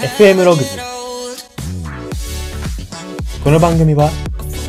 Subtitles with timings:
[0.00, 0.78] FM ログズ
[3.44, 4.08] この番組は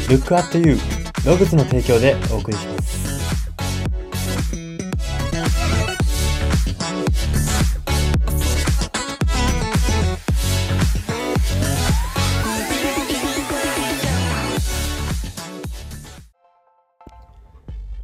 [0.10, 0.78] Look at You
[1.26, 2.92] ログズの提供でお送りします。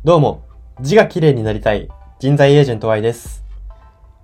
[0.05, 0.45] どうも
[0.79, 1.89] 字が綺麗になりたい
[2.19, 3.46] 人材エージェント Y です。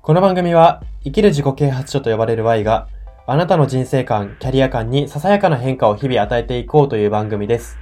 [0.05, 2.89] この番組は生きる自己啓発書と呼ばれる Y が
[3.25, 7.77] あなたの人生観、キャリア観にささやかな変化を日々与えていこうという番組です。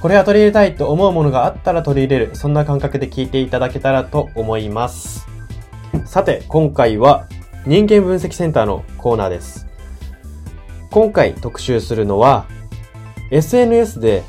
[0.00, 5.26] これは取り入れたいと思うものがあったら取り入れる、そんな感覚で聞いていただけたらと思います。
[6.04, 7.26] さて、今回は
[7.66, 9.66] 人間分析センターのコーナーです。
[10.92, 12.46] 今回特集するのは
[13.32, 14.22] SNS で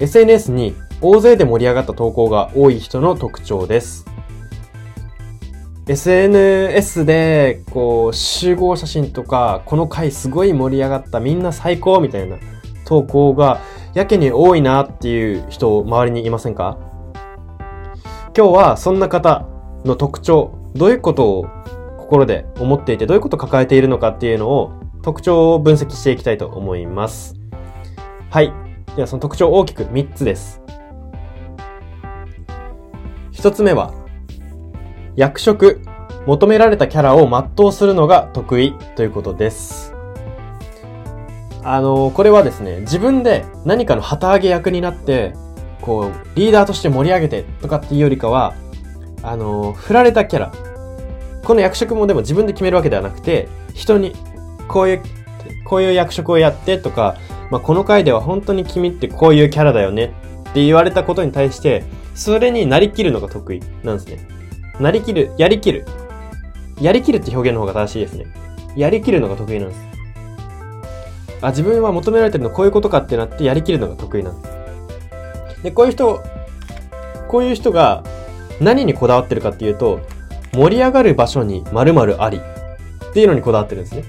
[0.00, 4.06] SNS に大勢で盛り上がった投稿が多い人の特徴です。
[5.88, 12.38] SNS で、こう、集合写真とか、この回すごい盛り上がった、みんな最高みたいな
[12.84, 13.60] 投稿が、
[13.94, 16.76] やけに多いなっていう人、周りにいませんか？
[18.36, 19.46] 今日はそんな方
[19.84, 21.46] の特徴、どういうことを
[21.98, 27.36] 心で思っていて、どういうことを抱えているのかっていうのを、特徴を分析していきたいと思います。
[28.28, 28.52] はい。
[28.96, 30.60] ではその特徴大きく3つです。
[33.34, 33.94] 1つ目は、
[35.16, 35.80] 役職、
[36.26, 39.94] 求められたキャラを全うするのが得意ということです。
[41.62, 45.32] あの、これはですね、自分で何かの旗揚げ役になって、
[45.80, 48.54] こう、リーダーとして盛り上げてとかっていうよりかは、
[49.22, 50.52] あの、振られたキャラ。
[51.44, 54.12] この役職もでも自分で決めるわけではなくて、人に、
[54.68, 55.02] こういう、
[55.64, 57.16] こういう役職をやってとか、
[57.50, 60.12] まあ、この回では本当に君ってこういうキャラだよね
[60.50, 64.35] って言われたことに対して、それになりきるのが得意なんですね。
[64.80, 65.86] なりきる、やりきる。
[66.80, 68.26] やりきるって表現の方が正しいですね。
[68.76, 69.80] やりきるのが得意なんです。
[71.40, 75.62] あ、自分は求められてるのこういうことかってなってやりきるのが得意なんです。
[75.62, 76.22] で、こういう人、
[77.28, 78.04] こういう人が
[78.60, 80.00] 何にこだわってるかっていうと、
[80.54, 84.04] 盛り上がる場所に〇〇ありっていうのにこだわってるんですね。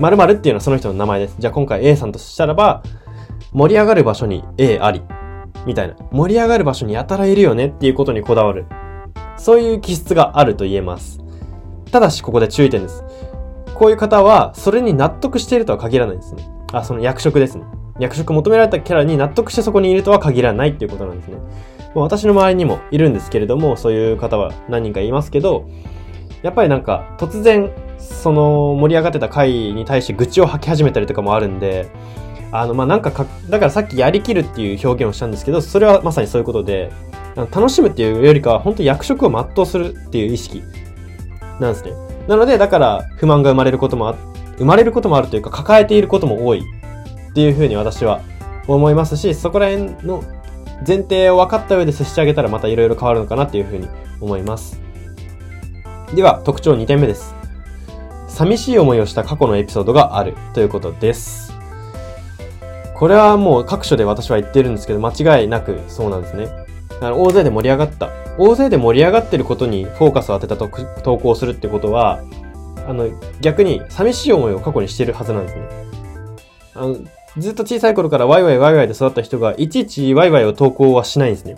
[0.00, 1.36] 〇〇っていうのはその人の名前です。
[1.38, 2.82] じゃあ今回 A さんとしたらば、
[3.52, 5.02] 盛り上がる場所に A あり。
[5.66, 5.96] みたいな。
[6.12, 8.66] 盛り上がる場所にやたらいるよねっていうことにこだわる。
[9.38, 11.20] そういう気質があると言えます。
[11.90, 13.02] ただしここで注意点です。
[13.74, 16.48] こういう方は、それに納得しているとは限らないんですね。
[16.72, 17.64] あ、その役職ですね。
[17.98, 21.36] 役職求められたキャラに納得してそこにいるとは限らないっていうことなんですね。
[21.94, 25.68] まあ私の周りにもいるんですけれども、そういう方は何人かいますけど、
[26.42, 31.90] やっぱりなんか突然、その盛り上がってた回に対して愚痴を吐き始めたりとかもあるんで、
[32.52, 36.90] あの、ま、なんかか、だからさっきやりきるっていう表現をしたんですけど、それはまさにそういうことで、
[37.46, 40.62] 楽しむっていうよりかは、本当役職を全うするっていう意識
[41.60, 41.92] なんですね。
[42.26, 44.14] なので、だから不満が生まれることもあ、
[44.58, 46.60] 生まれることもあるというか、抱えていることも多い
[47.30, 48.20] っていうふうに私は
[48.66, 50.22] 思いますし、そこら辺の
[50.86, 53.88] 前提を分かった上で接してあげたらまた色々変わるのかなっていうふうに
[54.20, 54.80] 思います。
[56.14, 57.34] では、特徴2点目です。
[58.28, 61.52] 寂しい思いをした過去のエピソードがあるということです。
[62.94, 66.67] これはもう各所で私は言ってるんですけど、間違いなくそうなんですね。
[67.00, 68.10] あの大勢で盛り上がった。
[68.38, 70.68] 大勢で盛り上がってることにフォーカスを当てたと
[71.02, 72.20] 投稿するってことは、
[72.86, 73.08] あの、
[73.40, 75.62] 逆に寂しい思いを過去にしてるはずなんですね。
[76.74, 76.96] あの、
[77.36, 81.56] ずっと小さい頃からワイワイワイワイで育った人が、いちいちワイワイを投稿はしないんですね。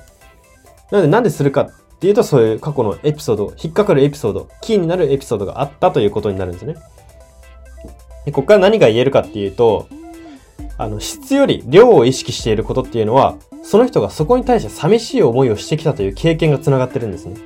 [0.90, 6.74] なのでなんでするかっていうと、そういう過去のエピソード、引っかかるエピソード、キーになるエピソードがあったということになるんですね。
[8.24, 9.88] でここから何が言えるかっていうと、
[10.76, 17.36] あの、質より量を意識していることっていうのは、その人がそこに対して寂しい思いをしてきたという経験が繋がってるんですね。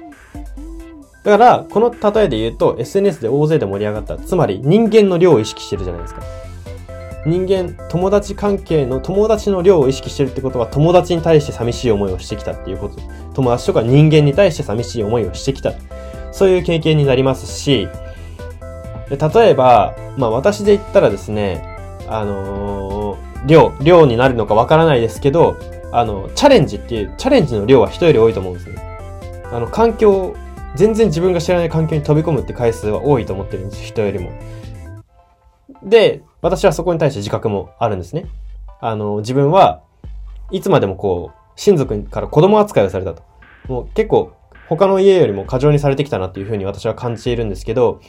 [1.23, 4.19] だから、この例えで言うと、SNS で大勢で盛り上がった。
[4.19, 6.23] つまり、人間の量を意識してるじゃないですか。
[7.25, 12.97] 人間、友達関係の友達の量を意識してるってことは、友達に対して寂しい思いをしてきたっていうこと。
[13.33, 15.73] 友達とか人間に対して寂しい思いをしてきた。
[16.31, 17.89] そういう経験になりますし、
[19.09, 21.63] 例えば、まあ私で言ったらですね、
[22.07, 25.57] あのー量、量になるのかわからないですけど、
[25.97, 28.77] あの、チャレンジっていう、チャレンジの量は人より多いと思うんですね。
[29.53, 30.35] あの、環境、
[30.75, 34.33] 全然自分が知らない環境に飛び込むって回数は多いと思ってるんです、人よりも。
[35.85, 38.27] で、私はそこに対して自覚もあるんですね。
[38.81, 39.83] あの、自分は
[40.51, 43.23] いつまでもこう、親族から子供扱いをされたと。
[43.69, 44.33] もう結構、
[44.69, 48.01] 他の家よりも過剰にされてきたなっていうふうに私は感じているんですけど、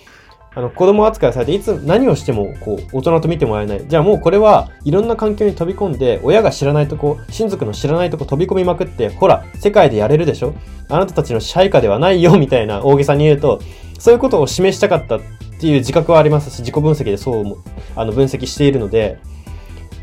[0.55, 3.85] あの、子供扱いされて、いつ何をしても、こう、大人と見てもらえない。
[3.85, 10.53] じゃあもうこれは、いろんな環境に飛び込んで、親が知らないとこ、親族の知らないとこ飛び込みまくって、ほら、世界でやれるでしょ？
[10.87, 13.59] あなたたちの支配下ではないよ、みたいな大げさに言うと、
[13.99, 15.21] そういうことを示したかったっ
[15.59, 17.57] ていう自覚はありますし、自己分析でそうも、
[17.95, 19.19] あの、分析しているので、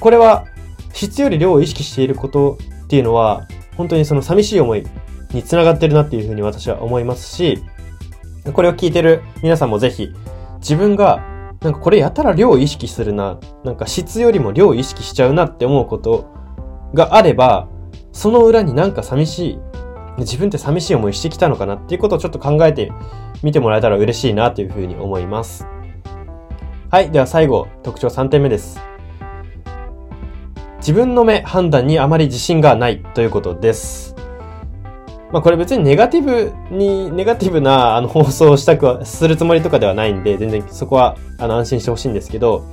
[0.01, 0.45] これは、
[0.93, 3.47] 質より量を意識していることっていうのは、
[3.79, 4.85] 本当にその寂しい思い
[5.33, 7.63] につながってるなっていうふうに私は思いますし、
[8.53, 10.13] これを聞いてる皆さんもぜひ、
[10.62, 11.20] 自分が、
[11.61, 16.32] なんかこれやたら量を意識するな、なんか質よりも量を意識しちゃうなって思うこと
[16.94, 17.69] があれば、
[18.12, 19.59] その裏になんか寂しい、
[20.19, 22.93] 自分って寂しい思いしてきたのかなっていうことをちょっと考えて
[23.43, 25.67] みてもらえたら嬉しいなというふうに思います。
[26.91, 27.11] はい。
[27.11, 28.81] では最後、特徴3点目です。
[30.79, 34.15] 自分の目、判断にあまり自信がないということです。
[35.32, 42.67] まあこれ別にネガティブに、ネガティブなあの放送をしたくは、するつもりとかではないんで、全然そこはあの安心してほしいんですけど、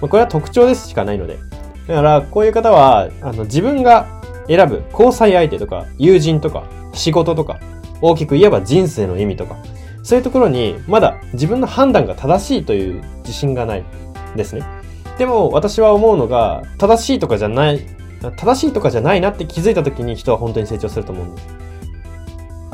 [0.00, 1.38] まあ、これは特徴ですしかないので。
[1.86, 4.06] だからこういう方は、あの自分が
[4.48, 7.60] 選ぶ交際相手とか友人とか仕事とか
[8.00, 9.56] 大きく言えば人生の意味とか
[10.02, 13.84] そういうところにまだ自分の判断が正しいという自信がない
[14.36, 14.62] ですね。
[15.18, 17.80] でも私は思うのが正しいとかじゃない、
[18.36, 21.63] 正しいとかじゃないなって気づいた時に人は本当に成長すると思うんです。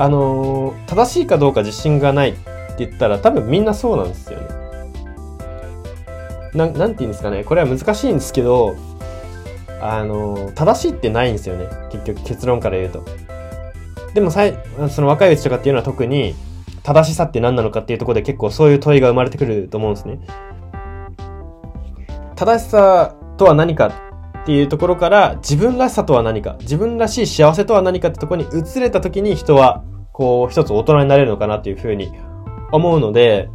[0.01, 4.49] あのー、正しいかどうか自信がないって言ったら多分みんなそうなんですよね。
[6.55, 7.45] ななんて言うんですかね。
[7.45, 8.77] これは難しいんですけど、
[9.79, 11.69] あの、正しいってないんですよね。
[11.93, 13.05] 結局結論から言うと。
[14.15, 14.57] でもさい、
[14.89, 16.35] その若いうちとかっていうのは特に、
[16.83, 20.19] 正しさって何なのかっていうところで結構そういう問いが生まれてくると思うんですね。
[22.37, 29.85] 正しさとは何かっていうところから自分らしさとは何か、自分らしい幸せとは何かってとこに移れた時に人は
[30.21, 32.13] こう一つ大人になれるのかなっていうふうに
[32.73, 33.49] 思うので、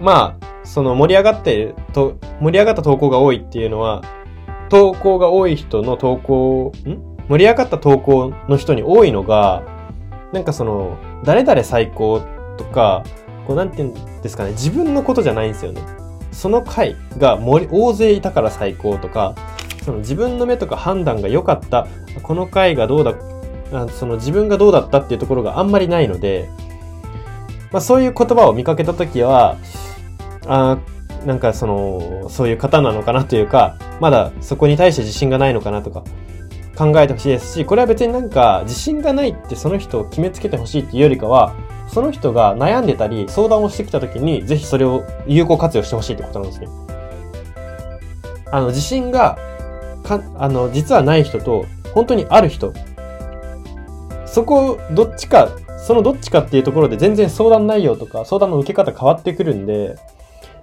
[0.00, 4.00] まあ、その盛り上がってると、盛り上がった投稿が多いっていうのは、
[4.68, 7.26] 投稿が多い人の投稿、ん？
[7.28, 9.64] 盛り上がった投稿の人に多いのが、
[10.32, 12.22] なんかその、誰々最高
[12.56, 13.02] とか、
[13.48, 15.82] こうなんて言うんですかね、自分のことじゃないんですよね。
[16.30, 19.34] その回が盛り、大勢いたから最高とか、
[19.84, 21.88] その自分の目とか判断が良かった、
[22.22, 23.12] この回がどうだ、
[23.90, 26.48] その自分がどうだったっていうところがあんまりないので、
[27.72, 29.56] まあそういう言葉を見かけたときは、
[30.46, 30.78] あ
[31.24, 36.02] なんかその、そういう方なのかなというか、まだそこに対して自信がないのかなとか、
[36.76, 41.54] 考えてほしいですし、これは別になんか自信がないってその人を決めつけてほしいっていうよりかは、
[41.88, 46.68] その人が悩んでたり相談をしてきた時に、ぜひそれを有効活用してほしいってことなんですね。
[48.50, 49.38] あの、自信が、
[50.04, 52.72] か、あの、実はない人と、本当にある人。
[54.30, 59.96] そこ、どっちか、そのどっちかっていうところで全然相談内容とか相談の受け方変わってくるんで、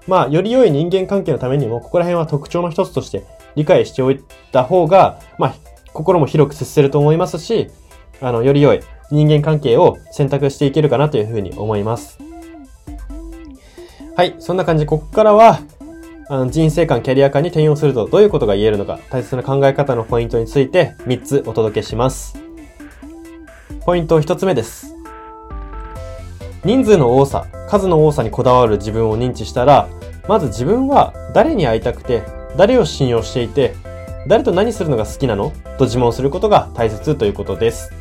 [0.08, 3.26] まあ、より良い人間関係のためにも、ここら辺は特徴の一つとして
[3.56, 4.24] 理解しておい
[4.54, 5.56] た方が、まあ、
[5.92, 7.70] 心も広く接せると思いますし、
[8.22, 8.80] あの、より良い
[9.12, 12.20] 人間関係を選択していけるかなというふうに思います。
[14.16, 14.86] はい、そんな感じ。
[14.86, 15.60] ここからは、
[16.30, 22.47] あの人生観、キャリア観に転用するとどういうことが言えるのか、大切な考え方のポイントについて3つお届けします。
[23.86, 24.96] ポイント1つ目です。
[26.66, 29.88] 人数の多さ、数の多さにこだわる自分を認知したら、
[30.28, 32.24] まず自分は誰に会いたくて、
[32.58, 33.76] 誰を信用していて、
[34.28, 35.54] 誰と何するのが好きなの？
[35.78, 37.94] と自問することが大切ということです。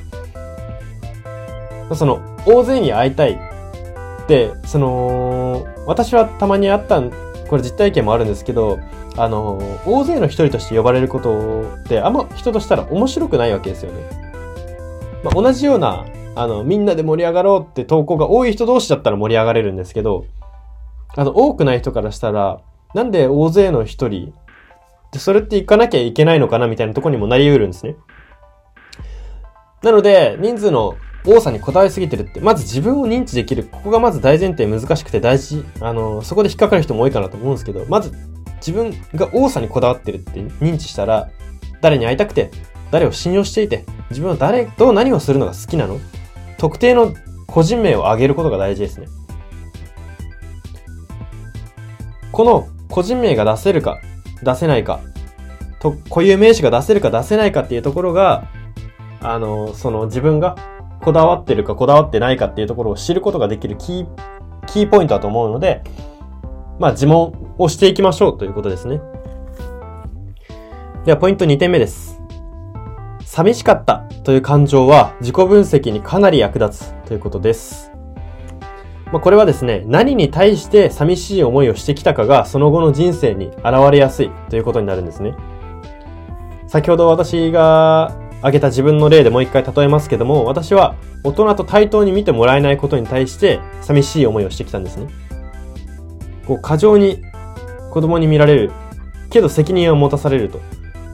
[1.95, 7.01] その、大勢に会いたいって、その、私はたまにあった
[7.49, 8.81] これ実体験もあるんですけど、
[9.17, 14.26] あの、大勢の一人として呼ばれることってあんま人としたら面白くないわけですよね。
[15.27, 16.07] まあ、同じような、
[16.37, 20.25] あの、みんなで盛り上がろうって投稿が多い人同士だったら盛り上がれるんですけど、
[21.17, 22.61] あの、多くない人からしたら、
[22.95, 24.33] なんで大勢の一人
[25.11, 27.97] で、それって行かなきゃいけないのかなみたいなとこにもなり得るんですね。
[29.83, 33.65] なので、人数の多さにこだわりすぎてるって、まず自分を認知できる。
[33.65, 35.65] ここがまず大前提難しくて大事。
[35.81, 38.13] あの、そこで引っかかる人も多いかなと思うんですけど、まず
[38.57, 41.31] 自分が多さにこだわってるって認知したら、
[41.81, 42.51] 誰に会いたくて、
[42.91, 45.99] 誰を信用していて、自分は誰と何をするのが好きなの？
[46.59, 47.13] 特定の
[47.47, 49.09] 個人名を挙げることが大事ですね。
[52.33, 53.99] この個人名が出せるか、
[54.43, 55.01] 出せないか、
[55.81, 58.49] と固有名詞が出せるか出せないかっていうところが、
[59.21, 60.57] あの、その自分が
[61.01, 64.07] こだわってるかこだわってないかっていうところを知ることができるキー、
[64.67, 65.83] キーポイントだと思うので、
[66.79, 69.01] まあ自問をしていきましょうということですね。
[71.05, 72.16] ではポイント2点目です。
[73.27, 77.91] 寂しかったという感情は自己分析にかなり役立つということです。
[79.13, 85.35] まあ、これはですね、何に対して寂しい思いをしてきたかがその後の人生に現れやすいということになるんですね。
[86.69, 95.09] 先ほど私が挙げた自分の例でもう一回例えますけども、私は大人と対等に見てもらえないことに対して寂しい思いをしてきたんですね。
[96.47, 97.23] こう過剰に
[97.91, 98.71] 子供に見られる
[99.31, 100.61] けど責任は持たされると。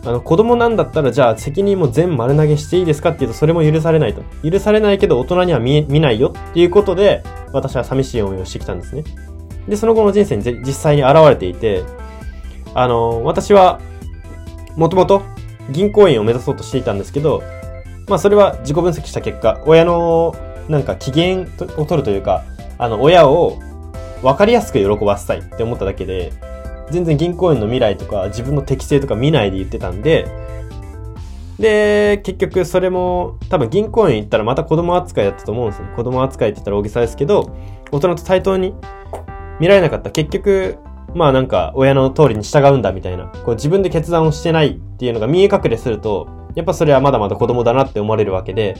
[0.05, 4.23] あの、子供なんだったら、じゃあ責任も全丸投げしていいですかって言うと、それも許されないと。
[4.49, 9.05] 許されないけど、大人には見見ないよっていうことで、私は寂しい思いをしてきたんですね。
[9.69, 11.85] で、その後の人生に実際に現れていて、
[12.75, 13.81] あの、私は、
[14.77, 15.23] もともと
[15.71, 17.43] 銀行員を目指そうとしていたんですけど、
[18.09, 20.35] まあそれは自己分析した結果、親の
[20.69, 21.43] なんか機嫌
[21.77, 22.45] を取るというか、
[22.79, 23.61] あの、親を
[24.23, 26.33] 分かりやすく喜ばせたいって思っただけで、
[26.91, 30.27] 全然銀行員の未来とか自分の適性とか見ないで言ってたんで、
[31.59, 35.87] で、結局それも多分銀行員行ったらまた子供扱いだったと思うんですよ。
[35.95, 37.55] 子供扱いって言ったら大げさですけど、
[37.93, 38.75] 大人と対等に
[39.61, 40.11] 見られなかった。
[40.11, 40.79] 結局、
[41.15, 48.77] まあなんか親の通りに従うんだみたいな、こう自分で決断をしてないっていうのが見え隠れすると、やっぱそれはまだまだ子供だなって思われるわけで、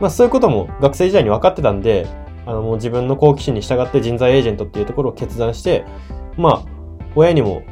[0.00, 2.06] まあそういうことも学生時代に分かってたんで、
[2.44, 5.84] あのもう自分の好奇心に従って人材エージェントっていうところを決断して、
[6.36, 6.79] まあ
[7.14, 7.62] 親にも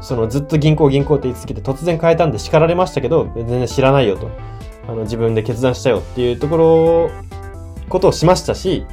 [0.00, 4.30] そのずっと銀行銀行って言い続けて突然変えたんで叱られましたけど、全然知らないよと。
[4.86, 7.10] あの自分で決断したよっていうところ、
[7.88, 8.84] ことをしましたし、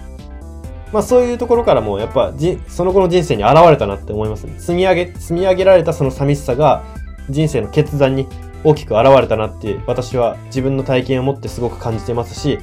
[0.93, 2.33] まあそういうところからもやっぱ、
[2.67, 4.57] その後の人生に現れたなって思いますね。
[4.57, 6.83] 積み上げ、積み上げられたその寂しさが
[7.29, 8.27] 人生の決断に
[8.63, 12.60] 大きく現れたなって私は自分の体験を持ってすごく感じてますし、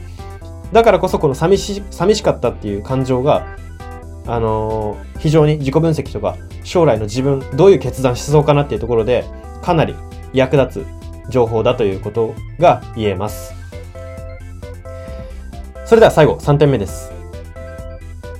[0.72, 3.46] だからこそこの寂し、寂しかったっていう感情が、
[4.28, 9.24] あのー、非常に自己分析とか将来の自分、どういう決断しそうかなっていうところで、
[9.62, 9.94] かなり
[10.32, 13.54] 役立つ情報だということが言えます。
[15.86, 17.10] それでは最後、3点目です。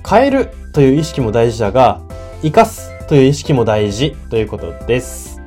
[0.07, 2.01] 変えるという意識も大事だが、
[2.41, 5.41] 生かすという意識も大事ということです。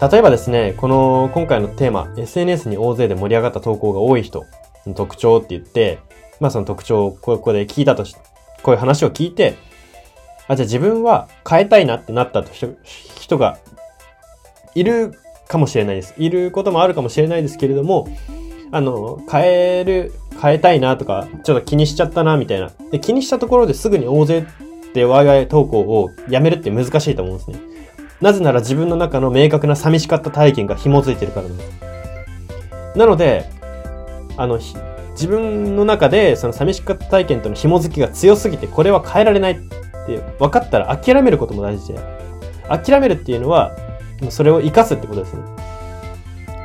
[0.00, 4.44] 例えばですね、この今回のテーマ、SNS に大勢で盛り上がった投稿が多い人
[4.86, 5.98] の特徴って言って、
[6.40, 8.20] まあその特徴をここで聞いたとして、
[8.64, 9.56] こういう話を聞いて、
[10.48, 13.58] あ、じゃあ自分は変えたいなってなった人が
[14.74, 15.14] いる
[15.46, 16.14] かもしれないです。
[16.18, 18.08] いることもあるかもしれないですけれども、
[18.72, 22.70] あの、変える変えたいなとか、ちょっと気にしちゃったなみたいな。
[22.90, 24.46] で、気にしたところですぐに大勢
[24.94, 27.60] でワイワイ投稿をやめるって難しいと思うんですね。
[28.20, 32.98] なぜなら自分の中の明確な寂しかった体験が紐づいてるからです。
[32.98, 33.44] なので、
[34.36, 34.58] あの、
[35.14, 39.56] 自分の中でその寂しかった体験との紐づきが強すぎてこれは変えられないっ
[40.06, 41.98] て分かったら諦めることも大事で、
[42.68, 43.76] 諦めるっていうのは、
[44.30, 45.42] それを活かすってことですね。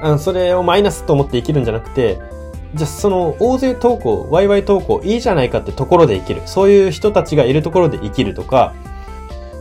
[0.01, 2.19] あの、それをマイナスと思って生きるんじゃなくて、
[2.75, 6.41] じゃあその大勢投稿、ワイワイ投稿いいじゃないかってところで生きる。
[6.45, 8.73] そういう人たちがいるところで生きるとか、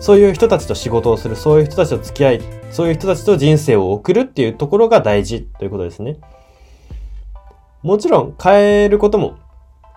[0.01, 2.41] そういう人たちと仕事をする、そういう人たちと付き合い、
[2.71, 6.19] そういう人たちと人生を送るっていうところが大事ということですね。
[7.83, 9.39] もちろん変えることも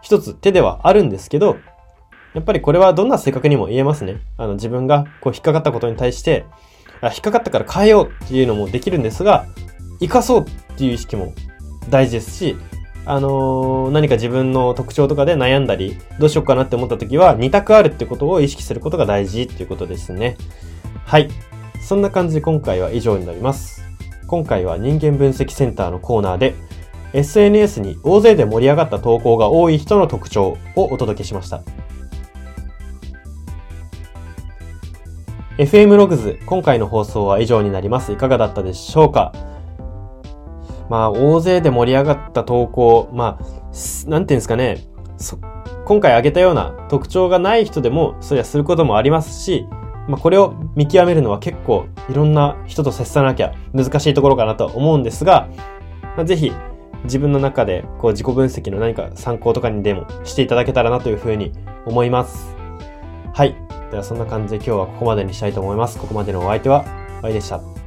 [0.02, 1.58] 一つ手ではあるんですけど、
[2.34, 4.22] やっぱりこれはどんな性格にも言えますね。
[4.38, 6.46] あの自分がこう引っかかったことに対して、
[7.02, 9.46] あ引っかかったから変えようっていうのもできるんですが、
[10.00, 11.34] 生かそうっていう意識も
[11.90, 12.58] 大事ですし、
[13.06, 20.38] あのー、何か自分の特徴とかで悩んだり、どうしようかなって思った時は、二択あるってことを意識することが大事っていうことですね。
[21.06, 21.30] はい。
[21.82, 23.84] そんな感じで今回は以上になります。
[24.28, 26.54] 今回は人間分析センターのコーナーで、
[27.14, 31.62] SNS に大勢で盛り上がった投稿が多い人の特徴をお届けしました。
[35.58, 38.12] FM ログズ、今回の放送は以上になります。
[38.12, 39.34] いかがだったでしょうか？
[40.90, 44.88] まあ、大勢で盛り上がった投稿、まあ、なんていうんですかね、
[45.86, 49.68] 今回挙げたような特徴がない人でも、そりゃすることもありますし、
[50.08, 55.48] まあ、これを見極めるのは結構いろんな人と接さなきゃ難しいところかなと思うんですが、
[56.18, 56.52] まあ、ぜひ
[57.04, 61.52] 自分の中でこう自己分析の何か参考とかにでもしていただけたらなというふうに
[61.86, 62.56] 思います。
[63.34, 63.56] はい。
[63.92, 65.98] ではそんな感じで今日はここまでにしたいと思います。
[65.98, 66.86] ここまでのお相手は、
[67.22, 67.81] Y でした。